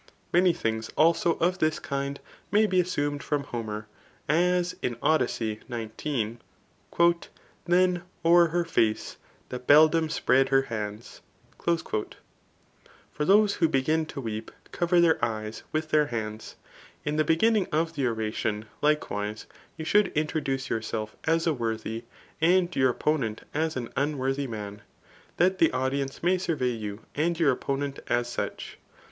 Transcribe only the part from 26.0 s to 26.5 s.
may